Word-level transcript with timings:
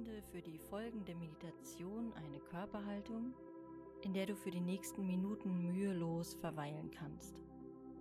Finde 0.00 0.22
für 0.32 0.40
die 0.40 0.56
folgende 0.56 1.14
Meditation 1.14 2.14
eine 2.14 2.38
Körperhaltung, 2.38 3.34
in 4.00 4.14
der 4.14 4.24
du 4.24 4.34
für 4.34 4.50
die 4.50 4.62
nächsten 4.62 5.06
Minuten 5.06 5.58
mühelos 5.60 6.32
verweilen 6.36 6.90
kannst. 6.90 7.42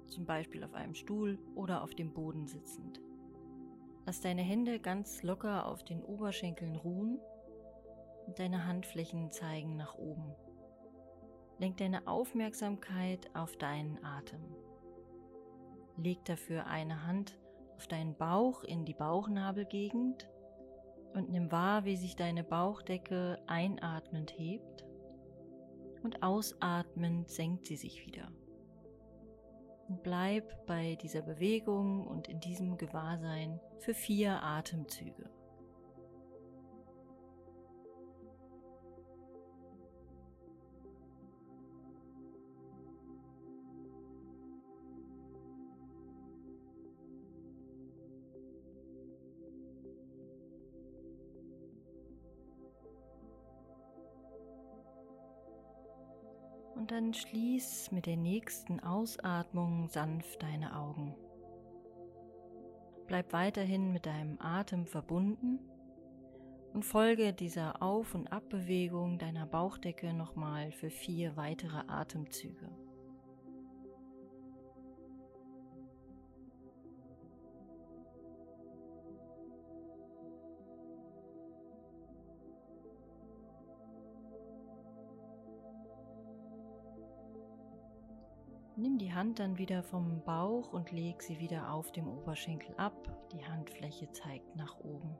Zum 0.07 0.25
Beispiel 0.25 0.63
auf 0.63 0.73
einem 0.75 0.95
Stuhl 0.95 1.37
oder 1.55 1.83
auf 1.83 1.93
dem 1.95 2.13
Boden 2.13 2.47
sitzend. 2.47 3.01
Lass 4.05 4.21
deine 4.21 4.43
Hände 4.43 4.79
ganz 4.79 5.23
locker 5.23 5.65
auf 5.67 5.83
den 5.83 6.01
Oberschenkeln 6.01 6.77
ruhen 6.77 7.19
und 8.27 8.39
deine 8.39 8.65
Handflächen 8.65 9.29
zeigen 9.33 9.75
nach 9.75 9.95
oben. 9.95 10.33
Lenk 11.57 11.77
deine 11.77 12.07
Aufmerksamkeit 12.07 13.29
auf 13.35 13.57
deinen 13.57 14.01
Atem. 14.05 14.55
Leg 15.97 16.23
dafür 16.23 16.65
eine 16.67 17.05
Hand 17.05 17.37
auf 17.75 17.87
deinen 17.87 18.15
Bauch 18.15 18.63
in 18.63 18.85
die 18.85 18.93
Bauchnabelgegend 18.93 20.29
und 21.13 21.29
nimm 21.29 21.51
wahr, 21.51 21.85
wie 21.85 21.97
sich 21.97 22.15
deine 22.15 22.43
Bauchdecke 22.43 23.39
einatmend 23.47 24.33
hebt 24.37 24.85
und 26.03 26.23
ausatmend 26.23 27.29
senkt 27.29 27.65
sie 27.65 27.75
sich 27.75 28.05
wieder. 28.05 28.31
Und 29.87 30.03
bleib 30.03 30.65
bei 30.67 30.95
dieser 31.01 31.21
Bewegung 31.21 32.05
und 32.05 32.27
in 32.27 32.39
diesem 32.39 32.77
Gewahrsein 32.77 33.59
für 33.79 33.93
vier 33.93 34.43
Atemzüge. 34.43 35.29
Und 56.79 56.91
dann 56.91 57.13
schließ 57.13 57.91
mit 57.91 58.05
der 58.05 58.15
nächsten 58.15 58.79
Ausatmung 58.79 59.89
sanft 59.89 60.41
deine 60.41 60.77
Augen. 60.77 61.13
Bleib 63.05 63.33
weiterhin 63.33 63.91
mit 63.91 64.05
deinem 64.05 64.39
Atem 64.39 64.85
verbunden 64.85 65.59
und 66.73 66.85
folge 66.85 67.33
dieser 67.33 67.83
Auf- 67.83 68.15
und 68.15 68.31
Abbewegung 68.31 69.19
deiner 69.19 69.45
Bauchdecke 69.45 70.13
nochmal 70.13 70.71
für 70.71 70.89
vier 70.89 71.35
weitere 71.35 71.83
Atemzüge. 71.89 72.69
Die 88.99 89.13
Hand 89.13 89.39
dann 89.39 89.57
wieder 89.57 89.83
vom 89.83 90.21
Bauch 90.23 90.73
und 90.73 90.91
leg 90.91 91.21
sie 91.21 91.39
wieder 91.39 91.73
auf 91.73 91.91
dem 91.91 92.07
Oberschenkel 92.07 92.75
ab. 92.77 92.93
Die 93.31 93.45
Handfläche 93.45 94.11
zeigt 94.11 94.55
nach 94.55 94.79
oben. 94.79 95.17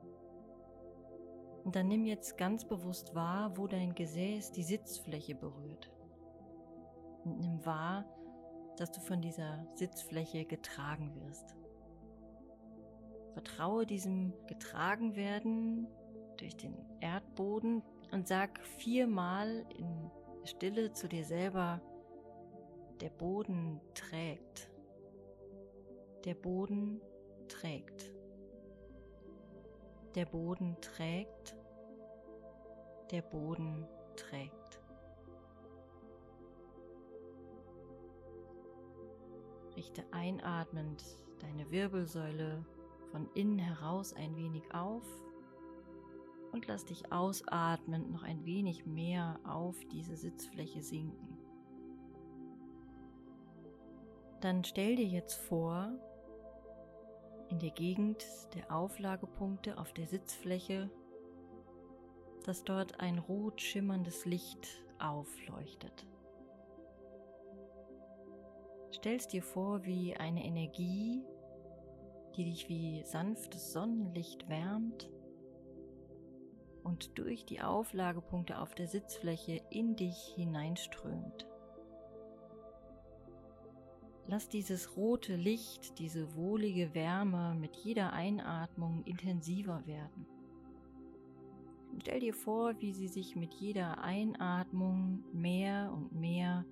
Und 1.64 1.76
dann 1.76 1.88
nimm 1.88 2.06
jetzt 2.06 2.38
ganz 2.38 2.66
bewusst 2.66 3.16
wahr, 3.16 3.58
wo 3.58 3.68
dein 3.68 3.96
Gesäß 3.96 4.52
die 4.52 4.64
Sitzfläche 4.64 5.36
berührt. 5.36 5.92
Und 7.26 7.40
nimm 7.40 7.66
wahr, 7.66 8.06
dass 8.78 8.92
du 8.92 9.02
von 9.02 9.22
dieser 9.22 9.66
Sitzfläche 9.76 10.46
getragen 10.46 11.14
wirst. 11.22 11.56
Vertraue 13.34 13.86
diesem 13.86 14.34
getragen 14.48 15.16
werden 15.16 15.88
durch 16.38 16.56
den 16.56 16.76
Erdboden 17.02 17.84
und 18.12 18.28
sag 18.28 18.60
viermal 18.78 19.66
in 19.78 20.10
Stille 20.46 20.94
zu 20.94 21.08
dir 21.08 21.26
selber, 21.26 21.82
der 23.02 23.10
Boden 23.10 23.80
trägt. 23.94 24.70
Der 26.26 26.34
Boden 26.34 27.02
trägt. 27.48 28.12
Der 30.16 30.26
Boden 30.26 30.76
trägt. 30.82 31.56
Der 33.12 33.22
Boden 33.22 33.88
trägt. 34.16 34.82
Richte 39.76 40.04
einatmend 40.12 41.04
deine 41.40 41.72
Wirbelsäule 41.72 42.66
von 43.12 43.30
innen 43.34 43.60
heraus 43.60 44.14
ein 44.14 44.36
wenig 44.36 44.74
auf 44.74 45.06
und 46.52 46.68
lass 46.68 46.84
dich 46.84 47.12
ausatmend 47.14 48.12
noch 48.12 48.24
ein 48.24 48.44
wenig 48.46 48.86
mehr 48.86 49.40
auf 49.46 49.78
diese 49.92 50.18
Sitzfläche 50.18 50.82
sinken. 50.82 51.39
Dann 54.42 54.64
stell 54.64 54.96
dir 54.96 55.06
jetzt 55.06 55.36
vor, 55.36 55.92
in 57.50 57.60
der 57.60 57.72
Gegend 57.72 58.26
der 58.56 58.74
Auflagepunkte 58.74 59.78
auf 59.78 59.92
der 59.94 60.08
Sitzfläche, 60.08 60.90
dass 62.46 62.64
dort 62.64 63.00
ein 63.00 63.18
rot 63.18 63.60
schimmerndes 63.62 64.26
Licht 64.26 64.68
aufleuchtet. 65.00 66.06
Stellst 68.94 69.34
dir 69.34 69.44
vor, 69.44 69.84
wie 69.84 70.16
eine 70.16 70.46
Energie, 70.46 71.24
die 72.36 72.46
dich 72.46 72.70
wie 72.70 73.04
sanftes 73.04 73.74
Sonnenlicht 73.74 74.48
wärmt 74.48 75.10
und 76.84 77.18
durch 77.18 77.46
die 77.46 77.62
Auflagepunkte 77.62 78.60
auf 78.60 78.74
der 78.74 78.88
Sitzfläche 78.88 79.62
in 79.70 79.96
dich 79.96 80.34
hineinströmt. 80.36 81.48
Lass 84.32 84.48
dieses 84.48 84.96
rote 84.96 85.36
Licht, 85.36 85.98
diese 85.98 86.36
wohlige 86.36 86.94
Wärme 86.94 87.56
mit 87.56 87.76
jeder 87.78 88.14
Einatmung 88.14 89.02
intensiver 89.06 89.82
werden. 89.88 90.28
Und 91.92 92.04
stell 92.04 92.20
dir 92.20 92.36
vor, 92.36 92.80
wie 92.80 92.94
sie 92.94 93.08
sich 93.08 93.36
mit 93.36 93.56
jeder 93.56 94.04
Einatmung 94.04 95.24
mehr 95.34 95.92
und 95.92 96.14
mehr 96.14 96.64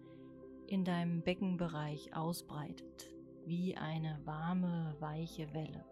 in 0.68 0.86
deinem 0.86 1.24
Beckenbereich 1.24 2.16
ausbreitet, 2.16 3.12
wie 3.48 3.76
eine 3.76 4.22
warme, 4.24 4.96
weiche 5.00 5.52
Welle. 5.56 5.84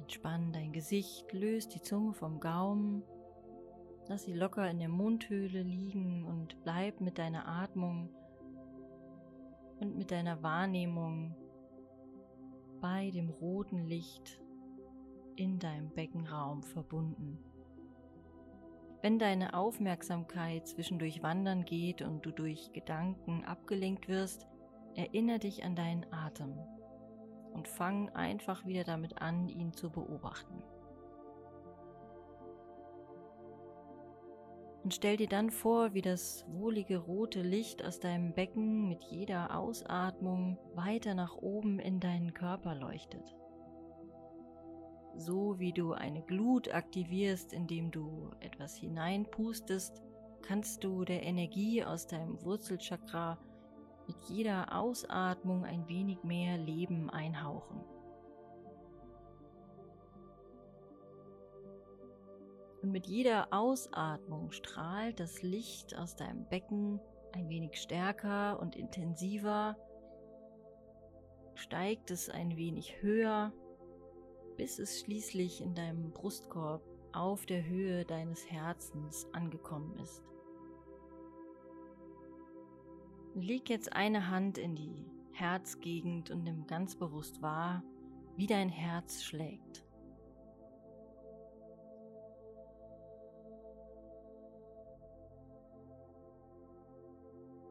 Entspann 0.00 0.52
dein 0.52 0.72
Gesicht, 0.72 1.32
löst 1.32 1.72
die 1.76 1.82
Zunge 1.82 2.14
vom 2.14 2.40
Gaumen 2.40 3.04
Lass 4.12 4.24
sie 4.24 4.34
locker 4.34 4.68
in 4.68 4.78
der 4.78 4.90
Mundhöhle 4.90 5.62
liegen 5.62 6.26
und 6.26 6.62
bleib 6.64 7.00
mit 7.00 7.16
deiner 7.16 7.48
Atmung 7.48 8.10
und 9.80 9.96
mit 9.96 10.10
deiner 10.10 10.42
Wahrnehmung 10.42 11.34
bei 12.82 13.10
dem 13.10 13.30
roten 13.30 13.86
Licht 13.86 14.38
in 15.36 15.58
deinem 15.58 15.88
Beckenraum 15.94 16.62
verbunden. 16.62 17.38
Wenn 19.00 19.18
deine 19.18 19.54
Aufmerksamkeit 19.54 20.68
zwischendurch 20.68 21.22
wandern 21.22 21.64
geht 21.64 22.02
und 22.02 22.26
du 22.26 22.32
durch 22.32 22.70
Gedanken 22.74 23.46
abgelenkt 23.46 24.08
wirst, 24.08 24.46
erinnere 24.94 25.38
dich 25.38 25.64
an 25.64 25.74
deinen 25.74 26.04
Atem 26.12 26.52
und 27.54 27.66
fang 27.66 28.10
einfach 28.10 28.66
wieder 28.66 28.84
damit 28.84 29.22
an, 29.22 29.48
ihn 29.48 29.72
zu 29.72 29.88
beobachten. 29.88 30.62
Und 34.82 34.94
stell 34.94 35.16
dir 35.16 35.28
dann 35.28 35.50
vor, 35.50 35.94
wie 35.94 36.02
das 36.02 36.44
wohlige 36.48 36.98
rote 36.98 37.40
Licht 37.40 37.84
aus 37.84 38.00
deinem 38.00 38.34
Becken 38.34 38.88
mit 38.88 39.04
jeder 39.04 39.56
Ausatmung 39.56 40.58
weiter 40.74 41.14
nach 41.14 41.36
oben 41.36 41.78
in 41.78 42.00
deinen 42.00 42.34
Körper 42.34 42.74
leuchtet. 42.74 43.36
So 45.16 45.58
wie 45.60 45.72
du 45.72 45.92
eine 45.92 46.22
Glut 46.22 46.72
aktivierst, 46.72 47.52
indem 47.52 47.90
du 47.90 48.30
etwas 48.40 48.76
hineinpustest, 48.76 50.02
kannst 50.42 50.82
du 50.82 51.04
der 51.04 51.22
Energie 51.22 51.84
aus 51.84 52.06
deinem 52.06 52.42
Wurzelchakra 52.42 53.38
mit 54.08 54.16
jeder 54.28 54.76
Ausatmung 54.76 55.64
ein 55.64 55.86
wenig 55.88 56.24
mehr 56.24 56.58
Leben 56.58 57.08
einhauchen. 57.08 57.80
Und 62.82 62.90
mit 62.90 63.06
jeder 63.06 63.52
Ausatmung 63.52 64.50
strahlt 64.50 65.20
das 65.20 65.42
Licht 65.42 65.96
aus 65.96 66.16
deinem 66.16 66.48
Becken 66.48 67.00
ein 67.32 67.48
wenig 67.48 67.80
stärker 67.80 68.58
und 68.60 68.76
intensiver, 68.76 69.76
steigt 71.54 72.10
es 72.10 72.28
ein 72.28 72.56
wenig 72.56 73.00
höher, 73.00 73.52
bis 74.56 74.78
es 74.78 75.00
schließlich 75.00 75.62
in 75.62 75.74
deinem 75.74 76.10
Brustkorb 76.10 76.82
auf 77.12 77.46
der 77.46 77.64
Höhe 77.64 78.04
deines 78.04 78.50
Herzens 78.50 79.26
angekommen 79.32 79.96
ist. 79.98 80.22
Leg 83.34 83.70
jetzt 83.70 83.92
eine 83.92 84.28
Hand 84.28 84.58
in 84.58 84.74
die 84.74 85.06
Herzgegend 85.32 86.30
und 86.30 86.42
nimm 86.42 86.66
ganz 86.66 86.96
bewusst 86.96 87.40
wahr, 87.40 87.82
wie 88.36 88.46
dein 88.46 88.68
Herz 88.68 89.22
schlägt. 89.22 89.84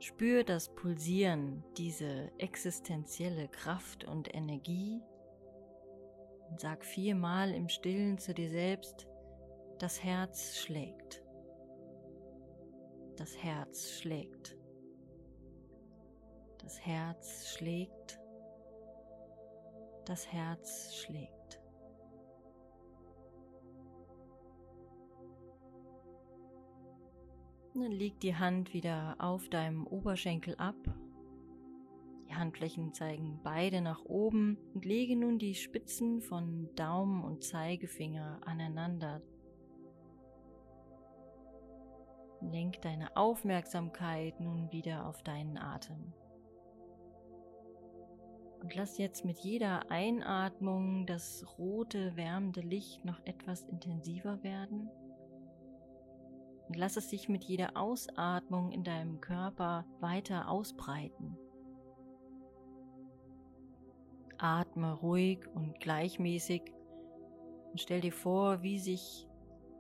Spür 0.02 0.44
das 0.44 0.74
Pulsieren, 0.74 1.64
diese 1.78 2.32
existenzielle 2.40 3.48
Kraft 3.48 4.04
und 4.04 4.34
Energie 4.34 5.00
und 6.50 6.60
sag 6.60 6.84
viermal 6.84 7.54
im 7.54 7.70
Stillen 7.70 8.18
zu 8.18 8.34
dir 8.34 8.50
selbst, 8.50 9.08
das 9.78 10.04
Herz 10.04 10.58
schlägt. 10.58 11.24
Das 13.16 13.38
Herz 13.38 13.92
schlägt. 13.92 14.58
Das 16.58 16.84
Herz 16.84 17.50
schlägt. 17.50 18.20
Das 20.06 20.28
Herz 20.32 20.96
schlägt. 20.96 21.41
Liegt 27.90 28.24
die 28.24 28.36
Hand 28.36 28.74
wieder 28.74 29.16
auf 29.20 29.50
deinem 29.50 29.88
Oberschenkel 29.88 30.56
ab. 30.56 30.76
Die 32.28 32.36
Handflächen 32.36 32.94
zeigen 32.94 33.40
beide 33.44 33.82
nach 33.82 34.06
oben 34.06 34.58
und 34.74 34.86
lege 34.86 35.16
nun 35.16 35.40
die 35.40 35.56
Spitzen 35.56 36.22
von 36.22 36.70
Daumen 36.76 37.24
und 37.24 37.44
Zeigefinger 37.44 38.40
aneinander. 38.46 39.22
Lenk 42.42 42.82
deine 42.82 43.16
Aufmerksamkeit 43.16 44.40
nun 44.40 44.72
wieder 44.72 45.06
auf 45.08 45.24
deinen 45.24 45.58
Atem. 45.58 46.14
Und 48.62 48.76
lass 48.76 48.98
jetzt 48.98 49.26
mit 49.26 49.40
jeder 49.40 49.90
Einatmung 49.90 51.06
das 51.06 51.46
rote, 51.58 52.16
wärmende 52.16 52.62
Licht 52.62 53.04
noch 53.06 53.20
etwas 53.26 53.64
intensiver 53.64 54.44
werden. 54.44 54.90
Und 56.72 56.78
lass 56.78 56.96
es 56.96 57.10
sich 57.10 57.28
mit 57.28 57.44
jeder 57.44 57.76
Ausatmung 57.76 58.72
in 58.72 58.86
deinem 58.86 59.20
Körper 59.20 59.84
weiter 60.00 60.48
ausbreiten. 60.48 61.38
Atme 64.38 64.94
ruhig 64.94 65.46
und 65.54 65.82
gleichmäßig 65.82 66.62
und 67.72 67.82
stell 67.82 68.00
dir 68.00 68.14
vor, 68.14 68.62
wie 68.64 68.80
sich 68.80 69.28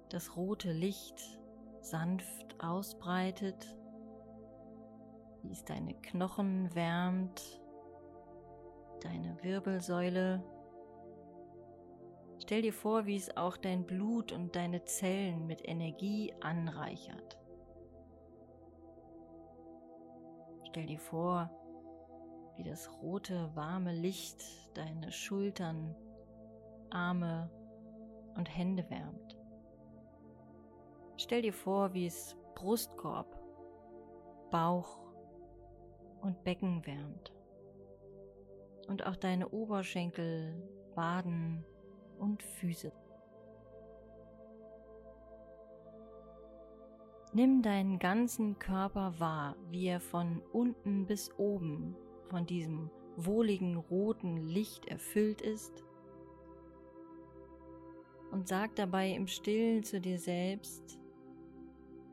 das 0.10 0.36
rote 0.36 0.74
Licht 0.74 1.40
sanft 1.80 2.62
ausbreitet, 2.62 3.74
wie 5.44 5.52
es 5.54 5.64
deine 5.64 5.94
Knochen 5.94 6.76
wärmt 6.76 7.42
deine 9.00 9.42
Wirbelsäule. 9.42 10.44
Stell 12.42 12.64
dir 12.64 12.74
vor, 12.74 13.06
wie 13.06 13.16
es 13.16 13.38
auch 13.38 13.56
dein 13.56 13.86
Blut 13.86 14.32
und 14.32 14.56
deine 14.56 14.84
Zellen 14.84 15.46
mit 15.46 15.62
Energie 15.64 16.34
anreichert. 16.42 17.38
Stell 20.68 20.88
dir 20.88 21.00
vor, 21.00 21.52
wie 22.58 22.64
das 22.64 22.92
rote, 23.04 23.52
warme 23.54 23.94
Licht 23.94 24.44
deine 24.74 25.12
Schultern, 25.12 25.96
Arme 26.90 27.52
und 28.36 28.50
Hände 28.50 28.90
wärmt. 28.90 29.38
Stell 31.18 31.44
dir 31.44 31.54
vor, 31.54 31.94
wie 31.94 32.08
es 32.08 32.36
Brustkorb, 32.56 33.40
Bauch 34.50 35.00
und 36.22 36.44
Becken 36.44 36.84
wärmt 36.88 37.32
und 38.88 39.06
auch 39.06 39.16
deine 39.16 39.50
Oberschenkel, 39.50 40.56
Waden 40.96 41.64
und 42.22 42.44
Füße. 42.44 42.92
Nimm 47.34 47.62
deinen 47.62 47.98
ganzen 47.98 48.60
Körper 48.60 49.16
wahr, 49.18 49.56
wie 49.70 49.88
er 49.88 50.00
von 50.02 50.42
unten 50.52 51.06
bis 51.06 51.32
oben 51.38 51.96
von 52.30 52.46
diesem 52.46 52.90
wohligen 53.16 53.76
roten 53.76 54.38
Licht 54.38 54.86
erfüllt 54.86 55.42
ist 55.42 55.84
und 58.32 58.48
sag 58.48 58.76
dabei 58.76 59.12
im 59.12 59.28
Stillen 59.28 59.84
zu 59.84 60.00
dir 60.00 60.18
selbst, 60.18 61.00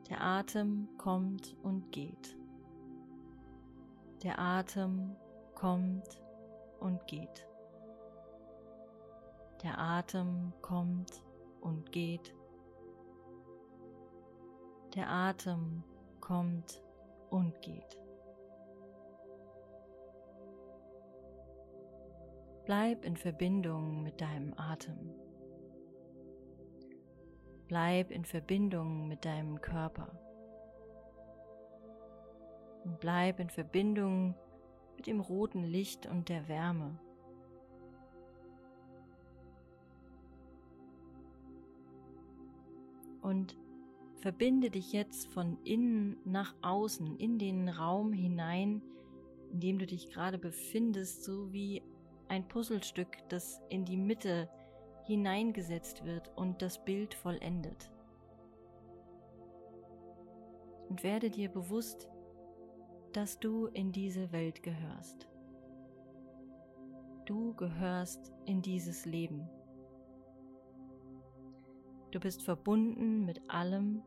der 0.09 0.21
Atem 0.21 0.87
kommt 0.97 1.55
und 1.63 1.91
geht. 1.91 2.37
Der 4.23 4.39
Atem 4.39 5.15
kommt 5.53 6.21
und 6.79 7.05
geht. 7.07 7.48
Der 9.63 9.77
Atem 9.77 10.53
kommt 10.61 11.21
und 11.59 11.91
geht. 11.91 12.33
Der 14.95 15.09
Atem 15.09 15.83
kommt 16.21 16.81
und 17.29 17.61
geht. 17.61 17.99
Bleib 22.65 23.03
in 23.03 23.17
Verbindung 23.17 24.03
mit 24.03 24.21
deinem 24.21 24.53
Atem. 24.55 25.11
Bleib 27.67 28.11
in 28.11 28.23
Verbindung 28.23 29.07
mit 29.07 29.25
deinem 29.25 29.59
Körper. 29.59 30.11
Und 32.85 32.99
bleib 32.99 33.39
in 33.39 33.49
Verbindung 33.49 34.35
mit 34.95 35.07
dem 35.07 35.19
roten 35.19 35.63
Licht 35.63 36.05
und 36.05 36.29
der 36.29 36.47
Wärme. 36.47 36.99
Und 43.29 43.55
verbinde 44.21 44.71
dich 44.71 44.91
jetzt 44.91 45.27
von 45.27 45.59
innen 45.63 46.17
nach 46.25 46.55
außen 46.63 47.15
in 47.17 47.37
den 47.37 47.69
Raum 47.69 48.11
hinein, 48.11 48.81
in 49.51 49.59
dem 49.59 49.77
du 49.77 49.85
dich 49.85 50.09
gerade 50.09 50.39
befindest, 50.39 51.23
so 51.25 51.53
wie 51.53 51.83
ein 52.27 52.47
Puzzlestück, 52.47 53.17
das 53.29 53.61
in 53.69 53.85
die 53.85 53.97
Mitte 53.97 54.49
hineingesetzt 55.05 56.05
wird 56.05 56.35
und 56.37 56.63
das 56.63 56.83
Bild 56.83 57.13
vollendet. 57.13 57.91
Und 60.89 61.03
werde 61.03 61.29
dir 61.29 61.49
bewusst, 61.49 62.09
dass 63.13 63.39
du 63.39 63.67
in 63.67 63.91
diese 63.91 64.31
Welt 64.31 64.63
gehörst. 64.63 65.29
Du 67.27 67.53
gehörst 67.53 68.33
in 68.45 68.63
dieses 68.63 69.05
Leben. 69.05 69.47
Du 72.11 72.19
bist 72.19 72.41
verbunden 72.41 73.23
mit 73.25 73.39
allem 73.51 74.01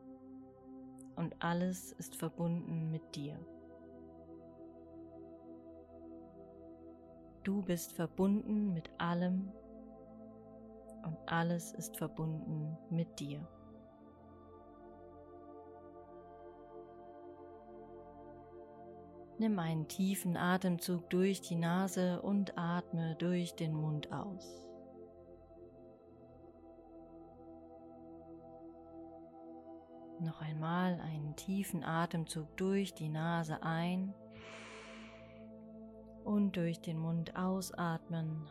und 1.15 1.37
alles 1.39 1.93
ist 1.93 2.17
verbunden 2.17 2.91
mit 2.91 3.15
dir. 3.15 3.39
Du 7.45 7.63
bist 7.63 7.93
verbunden 7.93 8.73
mit 8.73 8.91
allem 8.99 9.53
und 11.05 11.17
alles 11.27 11.73
ist 11.73 11.97
verbunden 11.97 12.77
mit 12.91 13.21
dir. 13.21 13.47
Nimm 19.39 19.59
einen 19.61 19.87
tiefen 19.87 20.37
Atemzug 20.37 21.09
durch 21.11 21.41
die 21.41 21.57
Nase 21.57 22.21
und 22.23 22.59
atme 22.59 23.15
durch 23.17 23.55
den 23.55 23.75
Mund 23.75 24.13
aus. 24.13 24.72
Noch 30.23 30.41
einmal 30.41 31.01
einen 31.01 31.35
tiefen 31.35 31.83
Atemzug 31.83 32.57
durch 32.57 32.95
die 32.95 33.09
Nase 33.09 33.61
ein 33.65 34.15
und 36.23 36.57
durch 36.57 36.81
den 36.81 36.97
Mund 36.97 37.35
ausatmen. 37.35 38.49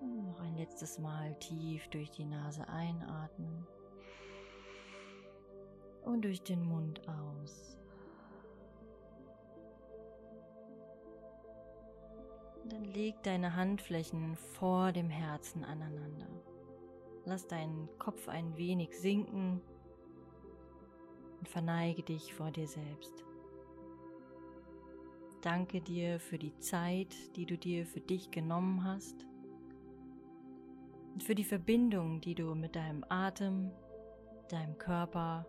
Und 0.00 0.24
noch 0.26 0.40
ein 0.40 0.56
letztes 0.56 0.98
Mal 0.98 1.36
tief 1.36 1.86
durch 1.90 2.10
die 2.10 2.24
Nase 2.24 2.68
einatmen 2.68 3.64
und 6.02 6.22
durch 6.22 6.42
den 6.42 6.64
Mund 6.64 7.00
aus. 7.08 7.78
Dann 12.64 12.84
leg 12.86 13.22
deine 13.22 13.54
Handflächen 13.54 14.34
vor 14.34 14.90
dem 14.90 15.10
Herzen 15.10 15.62
aneinander. 15.62 16.26
Lass 17.24 17.46
deinen 17.46 17.88
Kopf 17.98 18.28
ein 18.28 18.56
wenig 18.56 18.98
sinken 18.98 19.60
und 21.38 21.48
verneige 21.48 22.02
dich 22.02 22.34
vor 22.34 22.50
dir 22.50 22.66
selbst. 22.66 23.24
Danke 25.42 25.80
dir 25.80 26.18
für 26.18 26.38
die 26.38 26.58
Zeit, 26.58 27.14
die 27.36 27.46
du 27.46 27.56
dir 27.56 27.86
für 27.86 28.00
dich 28.00 28.30
genommen 28.30 28.82
hast 28.82 29.26
und 31.12 31.22
für 31.22 31.34
die 31.34 31.44
Verbindung, 31.44 32.20
die 32.20 32.34
du 32.34 32.54
mit 32.54 32.74
deinem 32.74 33.04
Atem, 33.08 33.70
deinem 34.48 34.76
Körper 34.78 35.46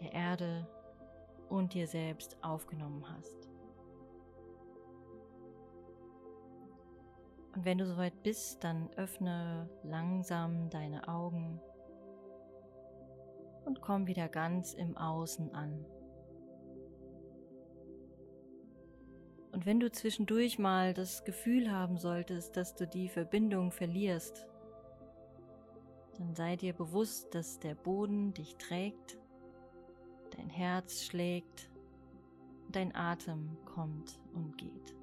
der 0.00 0.12
Erde 0.12 0.68
und 1.48 1.74
dir 1.74 1.86
selbst 1.88 2.36
aufgenommen 2.42 3.04
hast. 3.08 3.50
Und 7.60 7.66
wenn 7.66 7.76
du 7.76 7.84
soweit 7.84 8.22
bist, 8.22 8.64
dann 8.64 8.88
öffne 8.96 9.68
langsam 9.82 10.70
deine 10.70 11.06
Augen 11.08 11.60
und 13.66 13.82
komm 13.82 14.06
wieder 14.06 14.30
ganz 14.30 14.72
im 14.72 14.96
Außen 14.96 15.54
an. 15.54 15.84
Und 19.52 19.66
wenn 19.66 19.78
du 19.78 19.92
zwischendurch 19.92 20.58
mal 20.58 20.94
das 20.94 21.22
Gefühl 21.24 21.70
haben 21.70 21.98
solltest, 21.98 22.56
dass 22.56 22.74
du 22.76 22.86
die 22.86 23.10
Verbindung 23.10 23.72
verlierst, 23.72 24.48
dann 26.16 26.34
sei 26.34 26.56
dir 26.56 26.72
bewusst, 26.72 27.34
dass 27.34 27.58
der 27.58 27.74
Boden 27.74 28.32
dich 28.32 28.56
trägt, 28.56 29.18
dein 30.34 30.48
Herz 30.48 31.02
schlägt, 31.02 31.68
dein 32.72 32.94
Atem 32.94 33.58
kommt 33.66 34.18
und 34.32 34.56
geht. 34.56 34.99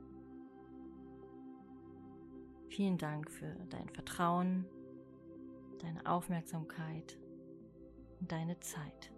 Vielen 2.77 3.00
Dank 3.00 3.31
für 3.31 3.55
dein 3.72 3.89
Vertrauen, 3.89 4.63
deine 5.81 6.05
Aufmerksamkeit 6.05 7.17
und 8.19 8.31
deine 8.31 8.60
Zeit. 8.60 9.12